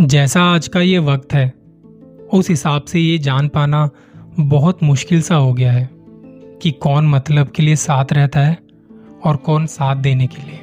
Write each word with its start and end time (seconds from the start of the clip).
जैसा 0.00 0.42
आज 0.44 0.66
का 0.68 0.80
ये 0.80 0.98
वक्त 0.98 1.32
है, 1.32 1.52
उस 2.32 2.48
हिसाब 2.50 2.84
से 2.84 3.00
ये 3.00 3.16
जान 3.18 3.48
पाना 3.48 3.88
बहुत 4.40 4.82
मुश्किल 4.82 5.22
सा 5.22 5.34
हो 5.34 5.52
गया 5.54 5.72
है 5.72 5.88
कि 6.62 6.70
कौन 6.72 7.08
मतलब 7.08 7.48
के 7.50 7.62
लिए 7.62 7.76
साथ 7.76 8.12
रहता 8.12 8.40
है 8.40 8.56
और 9.24 9.36
कौन 9.36 9.66
साथ 9.66 9.96
देने 9.96 10.26
के 10.26 10.42
लिए। 10.42 10.60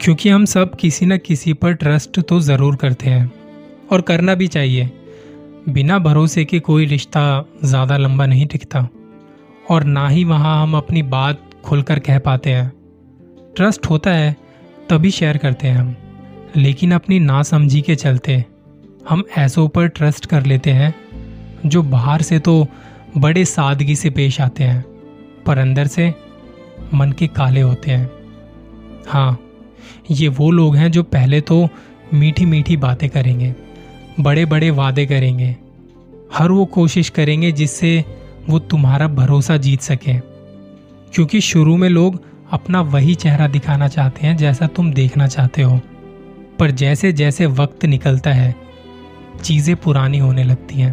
क्योंकि 0.00 0.28
हम 0.28 0.44
सब 0.44 0.74
किसी 0.74 1.06
न 1.06 1.16
किसी 1.18 1.52
पर 1.52 1.72
ट्रस्ट 1.74 2.20
तो 2.20 2.40
ज़रूर 2.40 2.76
करते 2.76 3.10
हैं 3.10 3.30
और 3.92 4.00
करना 4.00 4.34
भी 4.34 4.48
चाहिए। 4.48 4.90
बिना 5.68 5.98
भरोसे 5.98 6.44
के 6.44 6.60
कोई 6.60 6.86
रिश्ता 6.86 7.22
ज़्यादा 7.64 7.96
लंबा 7.96 8.26
नहीं 8.26 8.46
टिकता 8.46 8.86
और 9.70 9.84
ना 9.84 10.06
ही 10.08 10.24
वहाँ 10.24 10.60
हम 10.62 10.76
अपनी 10.76 11.02
बात 11.04 11.40
खुलकर 11.64 11.98
कह 11.98 12.18
पाते 12.18 12.50
हैं। 12.50 12.72
ट्रस्ट 13.56 13.86
होता 13.86 14.10
है 14.10 14.36
तभी 14.90 15.10
शेयर 15.10 15.36
करते 15.36 15.68
हैं 15.68 15.76
हम, 15.76 15.94
लेकिन 16.56 16.92
अपनी 16.92 17.18
नासमझी 17.20 17.80
के 17.80 17.94
चलते 17.94 18.44
हम 19.08 19.22
ऐसों 19.38 19.66
पर 19.68 19.88
ट्रस्ट 19.88 20.26
कर 20.26 20.46
लेते 20.46 20.70
हैं, 20.70 20.94
जो 21.66 21.82
बाहर 21.82 22.22
से 22.22 22.38
तो 22.38 22.66
बड़े 23.16 23.44
सादगी 23.44 23.94
से 23.96 24.10
पेश 24.10 24.40
आते 24.40 24.64
हैं, 24.64 24.84
पर 25.46 25.58
अंदर 25.58 25.86
से 25.86 26.12
मन 26.94 27.12
के 27.12 27.26
काले 27.26 27.60
होते 27.60 27.90
हैं। 27.90 28.10
हाँ 29.08 29.38
ये 30.10 30.28
वो 30.28 30.50
लोग 30.50 30.76
हैं 30.76 30.90
जो 30.90 31.02
पहले 31.02 31.40
तो 31.40 31.68
मीठी 32.14 32.46
मीठी 32.46 32.76
बातें 32.76 33.08
करेंगे 33.10 33.54
बड़े 34.20 34.44
बड़े 34.44 34.70
वादे 34.70 35.06
करेंगे, 35.06 35.56
हर 36.34 36.50
वो 36.50 36.64
कोशिश 36.64 37.08
करेंगे 37.10 37.52
जिससे 37.52 38.04
वो 38.48 38.58
तुम्हारा 38.60 39.08
भरोसा 39.08 39.56
जीत 39.56 39.80
सके। 39.80 40.18
क्योंकि 41.12 41.40
शुरू 41.40 41.76
में 41.76 41.88
लोग 41.88 42.20
अपना 42.50 42.80
वही 42.80 43.14
चेहरा 43.14 43.46
दिखाना 43.48 43.88
चाहते 43.88 44.26
हैं 44.26 44.36
जैसा 44.36 44.66
तुम 44.66 44.92
देखना 44.92 45.26
चाहते 45.26 45.62
हो, 45.62 45.80
पर 46.58 46.70
जैसे 46.70 47.12
जैसे 47.12 47.46
वक्त 47.46 47.84
निकलता 47.84 48.32
है 48.32 48.54
चीज़ें 49.42 49.76
पुरानी 49.76 50.18
होने 50.18 50.44
लगती 50.44 50.74
हैं। 50.74 50.92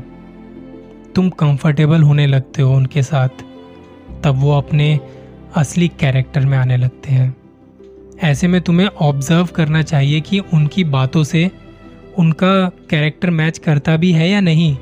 तुम 1.16 1.30
कंफर्टेबल 1.30 2.02
होने 2.02 2.28
लगते 2.28 2.62
हो 2.62 2.74
उनके 2.74 3.04
साथ। 3.04 3.44
तब 4.24 4.36
वो 4.36 4.52
अपने 4.52 5.00
असली 5.56 5.88
कैरेक्टर 5.88 6.46
में 6.46 6.58
आने 6.58 6.78
लगते 6.78 7.12
हैं। 7.12 7.36
ऐसे 8.24 8.48
में 8.48 8.62
तुम्हें 8.62 8.88
ऑब्ज़र्व 8.88 9.46
करना 9.46 9.82
चाहिए 9.82 10.22
कि 10.22 10.40
उनकी 10.40 10.84
बातों 10.84 11.24
से 11.24 11.50
उनका 12.18 12.54
कैरेक्टर 12.90 13.30
मैच 13.30 13.58
करता 13.58 13.98
भी 13.98 14.12
है 14.12 14.30
या 14.30 14.42
नहीं। 14.42 14.76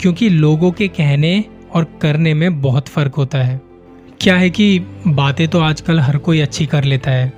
क्योंकि 0.00 0.28
लोगों 0.28 0.70
के 0.72 0.88
कहने 0.88 1.44
और 1.74 1.84
करने 2.02 2.34
में 2.34 2.60
बहुत 2.62 2.88
फ़र्क 2.88 3.14
होता 3.14 3.38
है। 3.38 3.60
क्या 4.20 4.36
है 4.36 4.50
कि 4.50 4.78
बातें 5.06 5.46
तो 5.48 5.60
आजकल 5.60 6.00
हर 6.00 6.18
कोई 6.18 6.40
अच्छी 6.40 6.66
कर 6.66 6.84
लेता 6.84 7.10
है। 7.10 7.32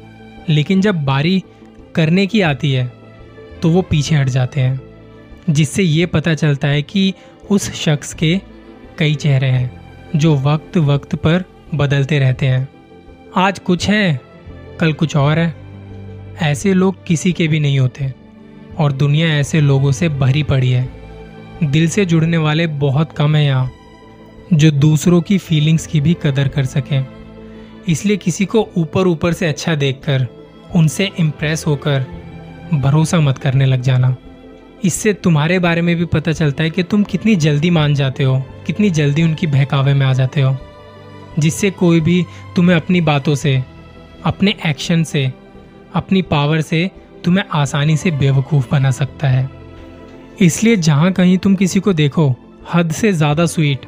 लेकिन 0.48 0.80
जब 0.80 1.04
बारी 1.04 1.42
करने 1.94 2.26
की 2.26 2.40
आती 2.40 2.72
है 2.72 2.92
तो 3.62 3.70
वो 3.70 3.82
पीछे 3.82 4.14
हट 4.16 4.28
जाते 4.28 4.60
हैं। 4.60 4.80
जिससे 5.50 5.82
ये 5.82 6.06
पता 6.06 6.34
चलता 6.34 6.68
है 6.68 6.82
कि 6.82 7.14
उस 7.50 7.72
शख्स 7.74 8.14
के 8.14 8.40
कई 8.98 9.14
चेहरे 9.14 9.46
हैं, 9.46 9.80
जो 10.16 10.36
वक्त 10.36 10.76
वक्त 10.76 11.14
पर 11.14 11.44
बदलते 11.74 12.18
रहते 12.18 12.46
हैं। 12.46 12.68
आज 13.36 13.58
कुछ 13.58 13.88
है, 13.88 14.20
कल 14.80 14.92
कुछ 14.92 15.16
और 15.16 15.38
है। 15.38 15.54
ऐसे 16.42 16.74
लोग 16.74 17.06
किसी 17.06 17.32
के 17.32 17.48
भी 17.48 17.60
नहीं 17.60 17.78
होते, 17.78 18.14
और 18.78 18.92
दुनिया 18.92 19.28
ऐसे 19.28 19.60
लोगों 19.60 19.92
से 19.92 20.08
भरी 20.08 20.42
पड़ी 20.42 20.70
है। 20.70 20.88
दिल 21.64 21.88
से 21.88 22.06
जुड़ने 22.06 22.36
वाले 22.36 22.66
बहुत 22.66 23.12
कम 23.12 23.36
है 23.36 23.44
यहाँ, 23.44 23.70
जो 24.52 24.70
दूसरों 24.70 25.20
की 25.20 25.38
फीलिंग्स 25.38 25.86
की 25.86 26.00
भी 26.00 26.16
कदर 26.22 26.48
कर 26.48 26.64
सकें। 26.64 27.06
इसलिए 27.88 28.16
किसी 28.16 28.44
को 28.44 28.68
ऊपर 28.76 29.06
ऊपर 29.06 29.32
से 29.32 29.46
अच्छा 29.46 29.74
देखकर, 29.74 30.26
उनसे 30.74 31.10
इम्प्रेस 31.18 31.66
होकर, 31.66 32.06
भरोसा 32.74 33.20
मत 33.20 33.38
करने 33.38 33.66
लग 33.66 33.80
जाना। 33.80 34.16
इससे 34.84 35.12
तुम्हारे 35.12 35.58
बारे 35.58 35.82
में 35.82 35.94
भी 35.96 36.04
पता 36.04 36.32
चलता 36.32 36.64
है 36.64 36.70
कि 36.70 36.82
तुम 36.82 37.02
कितनी 37.04 37.34
जल्दी 37.36 37.70
मान 37.70 37.94
जाते 37.94 38.24
हो, 38.24 38.38
कितनी 38.66 38.90
जल्दी 38.90 39.22
उनकी 39.22 39.46
बहकावे 39.46 39.94
में 39.94 40.06
आ 40.06 40.12
जाते 40.12 40.40
हो, 40.40 40.56
जिससे 41.38 41.70
कोई 41.70 42.00
भी 42.00 42.24
तुम्हें 42.56 42.76
अपनी 42.76 43.00
बातों 43.00 43.34
से, 43.34 43.62
अपने 44.24 44.54
एक्शन 44.66 45.04
से, 45.04 45.32
अपनी 45.94 46.22
पावर 46.22 46.60
से 46.60 46.90
तुम्हें 47.24 47.44
आसानी 47.54 47.96
से 47.96 48.10
बेवकूफ़ 48.10 48.70
बना 48.70 48.90
सकता 48.90 49.28
है। 49.28 49.48
इसलिए 50.40 50.76
जहाँ 50.76 51.12
कहीं 51.12 51.38
तुम 51.38 51.54
किसी 51.54 51.80
को 51.80 51.92
देखो, 51.92 52.34
हद 52.74 52.92
से 52.92 53.12
ज़्यादा 53.12 53.46
स्वीट 53.46 53.86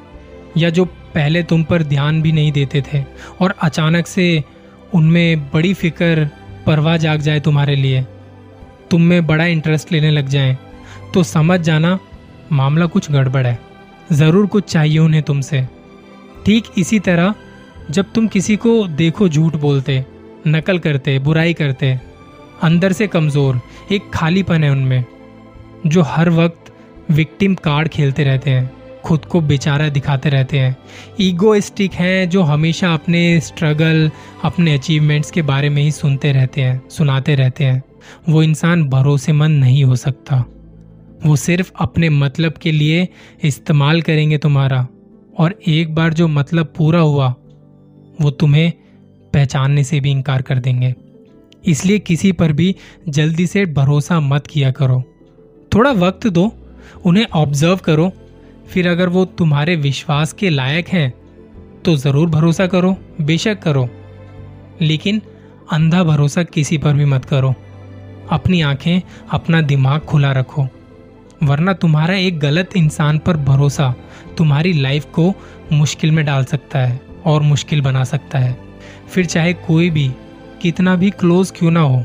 या 0.57 0.71
जो 0.71 0.85
पहले 0.85 1.43
तुम 1.43 1.63
पर 1.65 1.83
ध्यान 1.83 2.23
भी 2.23 2.33
नहीं 2.33 2.53
देते 2.53 2.83
थे, 2.83 3.05
और 3.41 3.55
अचानक 3.63 4.07
से 4.07 4.45
उनमें 4.95 5.51
बड़ी 5.51 5.75
फ़िक्र, 5.75 6.29
परवाह 6.67 6.97
जाग 6.97 7.21
जाए 7.21 7.41
तुम्हारे 7.41 7.77
लिए, 7.77 8.03
तुम 8.91 9.03
में 9.03 9.27
बड़ा 9.27 9.45
इंटरेस्ट 9.47 9.93
लेने 9.93 10.11
लग 10.11 10.29
जाए 10.29 10.57
तो 11.19 11.23
समझ 11.23 11.61
जाना, 11.61 11.99
मामला 12.53 12.87
कुछ 12.87 13.11
गड़बड़ 13.11 13.47
है। 13.47 13.59
ज़रूर 14.13 14.47
कुछ 14.47 14.65
चाहिए 14.65 14.99
उन्हें 14.99 15.23
तुमसे। 15.23 15.69
ठीक 16.47 16.65
इसी 16.79 16.99
तरह, 16.99 17.35
जब 17.91 18.13
तुम 18.13 18.27
किसी 18.27 18.57
को 18.57 18.87
देखो 18.87 19.29
झूठ 19.29 19.57
बोलते, 19.57 20.05
नकल 20.47 20.79
करते, 20.79 21.19
बुराई 21.19 21.53
करते, 21.53 22.01
अंदर 22.63 22.93
से 22.93 23.07
कमज़ोर, 23.07 23.61
एक 23.93 24.11
खालीपन 24.15 24.65
है 24.65 24.71
उनमें, 24.71 25.05
जो 25.87 26.03
हर 26.03 26.31
वक्त 26.31 26.73
विक्टिम 27.11 27.55
कार्ड 27.55 27.89
खेलते 27.89 28.25
रहते 28.25 28.51
हैं, 28.51 28.71
खुद 29.05 29.25
को 29.25 29.41
बेचारा 29.41 29.89
दिखाते 29.89 30.29
रहते 30.29 30.59
हैं 30.59 30.77
ईगोइस्टिक 31.21 31.93
हैं, 31.93 32.29
जो 32.29 32.43
हमेशा 32.43 32.95
अपने 32.95 33.41
स्ट्रगल 33.41 34.11
अपने 34.45 34.75
अचीवमेंट्स 34.75 35.31
के 35.31 35.43
बारे 35.43 35.69
में 35.69 35.83
ही 35.83 35.91
सुनते 35.93 36.33
रहते 36.33 36.63
हैं, 36.63 36.89
सुनाते 36.89 37.35
रहते 37.35 37.65
हैं। 37.65 37.83
वो 38.29 38.43
इंसान 38.43 38.89
भरोसेमंद 38.89 39.61
नहीं 39.61 39.85
हो 39.85 39.97
सकता। 39.97 40.45
वो 41.27 41.37
सिर्फ़ 41.37 41.73
अपने 41.81 42.09
मतलब 42.09 42.53
के 42.53 42.73
लिए 42.73 43.09
इस्तेमाल 43.45 44.03
करेंगे 44.03 44.39
तुम्हारा। 44.39 44.87
और 45.39 45.59
एक 45.67 45.95
बार 45.95 46.13
जो 46.15 46.29
मतलब 46.29 46.73
पूरा 46.77 47.01
हुआ, 47.01 47.35
वो 48.21 48.31
तुम्हें 48.31 48.73
पहचानने 49.35 49.85
से 49.85 50.01
भी 50.01 50.11
इनकार 50.11 50.43
कर 50.43 50.59
देंगे। 50.59 50.95
इसलिए 51.67 51.99
किसी 51.99 52.33
पर 52.33 52.53
भी 52.53 52.77
जल्दी 53.09 53.47
से 53.47 53.67
भरोसा 53.67 54.21
मत 54.21 54.47
किया 54.47 54.71
करो। 54.71 55.03
थोड़ा 55.75 55.91
वक्त 55.93 56.27
दो, 56.27 56.53
उन्हें 57.07 57.27
ऑब्ज़र्व 57.35 57.77
करो। 57.77 58.13
फिर 58.69 58.89
अगर 58.89 59.09
वो 59.09 59.25
तुम्हारे 59.25 59.77
विश्वास 59.77 60.33
के 60.33 60.51
लायक 60.51 60.89
हैं 60.89 61.15
तो 61.85 61.97
ज़रूर 61.97 62.29
भरोसा 62.29 62.67
करो, 62.67 62.97
बेशक 63.21 63.59
करो। 63.59 63.89
लेकिन 64.81 65.23
अंधा 65.73 66.05
भरोसा 66.05 66.43
किसी 66.43 66.79
पर 66.79 66.95
भी 66.95 67.05
मत 67.05 67.25
करो। 67.25 67.55
अपनी 68.31 68.61
आँखें, 68.61 69.01
अपना 69.31 69.61
दिमाग 69.61 70.01
खुला 70.01 70.33
रखो। 70.33 70.67
वरना 71.43 71.73
तुम्हारा 71.73 72.15
एक 72.15 72.39
गलत 72.39 72.77
इंसान 72.77 73.19
पर 73.19 73.37
भरोसा 73.37 73.95
तुम्हारी 74.39 74.73
लाइफ 74.73 75.05
को 75.05 75.33
मुश्किल 75.73 76.11
में 76.11 76.25
डाल 76.25 76.45
सकता 76.45 76.79
है 76.79 77.01
और 77.27 77.43
मुश्किल 77.43 77.81
बना 77.81 78.05
सकता 78.05 78.39
है। 78.39 78.57
फिर 79.09 79.27
चाहे 79.27 79.53
कोई 79.53 79.91
भी, 79.91 80.11
कितना 80.63 80.97
भी 80.97 81.11
क्लोज 81.11 81.51
क्यों 81.51 81.71
ना 81.71 81.81
हो, 81.81 82.05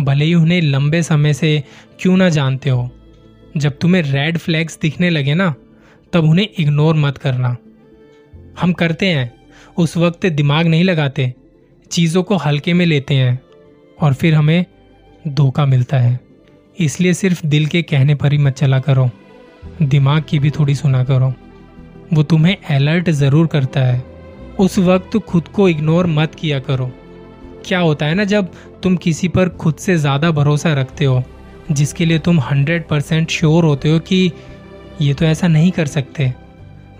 भले 0.00 0.24
ही 0.24 0.34
उन्हें 0.34 0.60
लंबे 0.62 1.02
समय 1.02 1.34
से 1.34 1.64
क्यों 2.00 2.16
ना 2.16 2.28
जानते 2.28 2.70
हो, 2.70 2.90
जब 3.56 3.78
तुम्हें 3.78 4.02
रेड 4.02 4.38
फ्लैग्स 4.38 4.78
दिखने 4.82 5.10
लगे 5.10 5.34
ना, 5.34 5.54
तब 6.12 6.24
उन्हें 6.24 6.48
इग्नोर 6.58 6.94
मत 6.94 7.18
करना। 7.18 7.56
हम 8.60 8.72
करते 8.72 9.06
हैं, 9.06 9.32
उस 9.76 9.96
वक्त 9.96 10.26
दिमाग 10.26 10.66
नहीं 10.66 10.84
लगाते, 10.84 11.34
चीज़ों 11.90 12.22
को 12.22 12.36
हल्के 12.36 12.72
में 12.72 12.86
लेते 12.86 13.14
हैं, 13.14 13.40
और 14.02 14.14
फिर 14.14 14.34
हमें 14.34 14.64
धोखा 15.28 15.66
मिलता 15.66 15.98
है। 15.98 16.23
इसलिए 16.76 17.14
सिर्फ़ 17.14 17.46
दिल 17.46 17.66
के 17.66 17.82
कहने 17.82 18.14
पर 18.14 18.32
ही 18.32 18.38
मत 18.38 18.54
चला 18.54 18.78
करो। 18.78 19.10
दिमाग 19.82 20.24
की 20.28 20.38
भी 20.38 20.50
थोड़ी 20.50 20.74
सुना 20.74 21.02
करो। 21.04 21.32
वो 22.12 22.22
तुम्हें 22.22 22.56
अलर्ट 22.70 23.10
ज़रूर 23.10 23.46
करता 23.46 23.80
है। 23.80 24.02
उस 24.58 24.78
वक्त 24.78 25.16
खुद 25.18 25.48
को 25.48 25.68
इग्नोर 25.68 26.06
मत 26.06 26.34
किया 26.34 26.58
करो। 26.60 26.90
क्या 27.66 27.78
होता 27.80 28.06
है 28.06 28.14
ना 28.14 28.24
जब 28.24 28.50
तुम 28.82 28.96
किसी 28.96 29.28
पर 29.28 29.48
खुद 29.50 29.74
से 29.74 29.96
ज़्यादा 29.96 30.30
भरोसा 30.30 30.72
रखते 30.74 31.04
हो, 31.04 31.22
जिसके 31.72 32.04
लिए 32.04 32.18
तुम 32.18 32.40
हंड्रेड 32.40 32.86
परसेंट 32.88 33.30
श्योर 33.30 33.64
होते 33.64 33.90
हो 33.90 33.98
कि 33.98 34.30
ये 35.00 35.14
तो 35.14 35.24
ऐसा 35.24 35.48
नहीं 35.48 35.70
कर 35.70 35.86
सकते। 35.86 36.32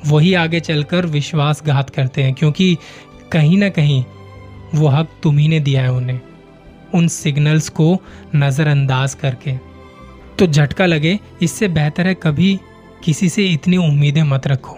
वही 0.06 0.32
आगे 0.34 0.60
चलकर 0.60 1.06
विश्वासघात 1.06 1.90
करते 1.90 2.22
हैं, 2.22 2.34
क्योंकि 2.34 2.76
कहीं 3.32 3.58
ना 3.58 3.68
कहीं 3.68 4.04
वो 4.74 4.88
हक 4.88 5.08
तुम्ही 5.22 5.48
ने 5.48 5.60
दिया 5.60 5.82
है 5.82 5.92
उन्हें। 5.92 6.20
उन 6.94 7.08
सिग्नल्स 7.08 7.68
को 7.68 7.96
नज़रअंदाज 8.36 9.14
करके। 9.14 9.56
तो 10.38 10.46
झटका 10.46 10.86
लगे, 10.86 11.18
इससे 11.42 11.68
बेहतर 11.68 12.06
है 12.06 12.14
कभी 12.14 12.58
किसी 13.04 13.28
से 13.28 13.46
इतनी 13.46 13.76
उम्मीदें 13.76 14.22
मत 14.22 14.46
रखो। 14.46 14.76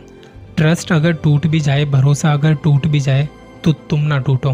ट्रस्ट 0.57 0.93
अगर 0.93 1.13
टूट 1.15 1.47
भी 1.47 1.61
जाए, 1.61 1.85
भरोसा 1.85 2.33
अगर 2.33 2.55
टूट 2.55 2.87
भी 2.87 3.01
जाए 3.01 3.29
तो 3.65 3.73
तुम 3.73 4.01
ना 4.01 4.19
टूटो। 4.19 4.53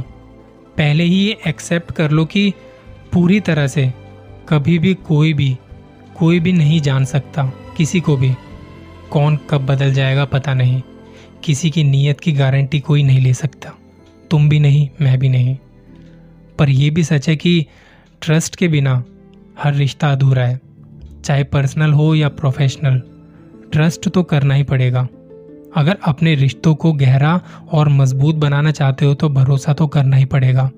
पहले 0.77 1.05
ही 1.05 1.17
ये 1.17 1.37
एक्सेप्ट 1.47 1.93
कर 1.93 2.11
लो 2.11 2.25
कि 2.25 2.53
पूरी 3.13 3.41
तरह 3.41 3.67
से 3.67 3.93
कभी 4.49 4.79
भी 4.79 4.95
कोई 4.95 5.33
भी 5.33 5.57
कोई 6.19 6.41
भी 6.41 6.53
नहीं 6.53 6.81
जान 6.81 7.05
सकता, 7.05 7.45
किसी 7.77 8.01
को 8.01 8.17
भी। 8.17 8.33
कौन 9.11 9.37
कब 9.51 9.67
बदल 9.67 9.93
जाएगा 9.93 10.25
पता 10.25 10.55
नहीं। 10.55 10.81
किसी 11.45 11.71
की 11.71 11.85
नीयत 11.85 12.21
की 12.21 12.33
गारंटी 12.33 12.81
कोई 12.81 13.03
नहीं 13.03 13.21
ले 13.21 13.35
सकता। 13.35 13.73
तुम 14.31 14.49
भी 14.49 14.59
नहीं, 14.61 14.89
मैं 15.01 15.19
भी 15.19 15.29
नहीं। 15.29 15.57
पर 16.63 16.71
यह 16.71 16.91
भी 16.91 17.05
सच 17.05 17.29
है 17.29 17.37
कि 17.37 17.67
ट्रस्ट 18.23 18.57
के 18.57 18.69
बिना 18.69 19.05
हर 19.63 19.75
रिश्ता 19.75 20.13
अधूरा 20.13 20.43
है, 20.43 20.61
चाहे 21.25 21.45
पर्सनल 21.45 21.93
हो 21.93 22.15
या 22.15 22.29
प्रोफेशनल। 22.29 23.03
ट्रस्ट 23.73 24.09
तो 24.09 24.23
करना 24.23 24.55
ही 24.55 24.63
पड़ेगा। 24.63 25.09
अगर 25.77 25.99
अपने 26.05 26.35
रिश्तों 26.35 26.75
को 26.75 26.93
गहरा 26.93 27.41
और 27.73 27.89
मज़बूत 27.89 28.35
बनाना 28.35 28.71
चाहते 28.71 29.05
हो 29.05 29.15
तो 29.15 29.29
भरोसा 29.29 29.73
तो 29.73 29.87
करना 29.87 30.17
ही 30.17 30.25
पड़ेगा। 30.25 30.71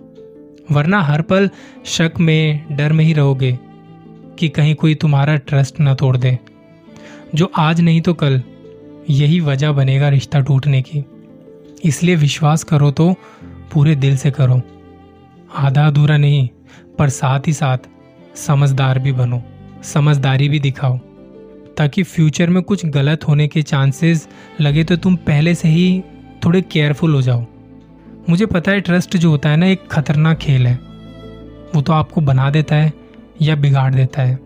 वरना 0.72 1.02
हर 1.02 1.22
पल 1.22 1.50
शक 1.84 2.12
में, 2.20 2.76
डर 2.76 2.92
में 2.92 3.04
ही 3.04 3.12
रहोगे 3.12 3.58
कि 4.38 4.48
कहीं 4.48 4.74
कोई 4.74 4.94
तुम्हारा 4.94 5.36
ट्रस्ट 5.36 5.74
न 5.80 5.94
तोड़ 5.94 6.16
दे। 6.16 6.38
जो 7.34 7.52
आज 7.56 7.80
नहीं 7.80 8.00
तो 8.00 8.14
कल, 8.14 8.42
यही 9.10 9.40
वजह 9.40 9.72
बनेगा 9.72 10.08
रिश्ता 10.08 10.40
टूटने 10.40 10.82
की। 10.82 11.04
इसलिए 11.84 12.16
विश्वास 12.16 12.64
करो 12.64 12.90
तो 12.90 13.14
पूरे 13.72 13.96
दिल 13.96 14.16
से 14.16 14.30
करो। 14.30 14.60
आधा 15.56 15.86
अधूरा 15.86 16.16
नहीं, 16.16 16.48
पर 16.98 17.08
साथ 17.08 17.40
ही 17.46 17.52
साथ 17.52 17.78
समझदार 18.36 18.98
भी 18.98 19.12
बनो, 19.12 19.42
समझदारी 19.82 20.48
भी 20.48 20.60
दिखाओ। 20.60 20.98
ताकि 21.76 22.02
फ्यूचर 22.02 22.50
में 22.50 22.62
कुछ 22.62 22.86
गलत 22.86 23.28
होने 23.28 23.48
के 23.48 23.62
चांसेस 23.62 24.28
लगे 24.60 24.84
तो 24.84 24.96
तुम 24.96 25.16
पहले 25.16 25.54
से 25.54 25.68
ही 25.68 26.02
थोड़े 26.44 26.62
केयरफुल 26.62 27.14
हो 27.14 27.22
जाओ। 27.22 27.44
मुझे 28.30 28.46
पता 28.46 28.72
है 28.72 28.80
ट्रस्ट 28.80 29.16
जो 29.16 29.30
होता 29.30 29.48
है 29.48 29.56
ना, 29.56 29.66
एक 29.66 29.88
खतरनाक 29.90 30.38
खेल 30.38 30.66
है। 30.66 30.74
वो 31.74 31.82
तो 31.82 31.92
आपको 31.92 32.20
बना 32.20 32.50
देता 32.50 32.76
है 32.76 32.92
या 33.42 33.56
बिगाड़ 33.56 33.94
देता 33.94 34.22
है। 34.22 34.38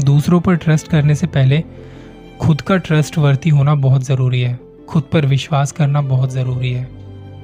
दूसरों 0.00 0.40
पर 0.40 0.56
ट्रस्ट 0.56 0.88
करने 0.88 1.14
से 1.14 1.26
पहले 1.26 1.64
खुद 2.40 2.60
का 2.60 2.76
ट्रस्ट 2.76 3.18
वर्ती 3.18 3.50
होना 3.50 3.74
बहुत 3.74 4.02
ज़रूरी 4.02 4.40
है। 4.40 4.60
खुद 4.88 5.02
पर 5.02 5.26
विश्वास 5.26 5.72
करना 5.72 6.02
बहुत 6.02 6.32
ज़रूरी 6.32 6.72
है। 6.72 6.90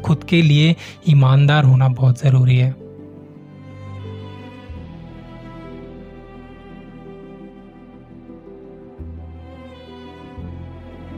खुद 0.05 0.25
के 0.25 0.43
लिए 0.43 0.77
ईमानदार 1.09 1.65
होना 1.65 1.89
बहुत 1.89 2.21
ज़रूरी 2.21 2.57
है। 2.57 2.90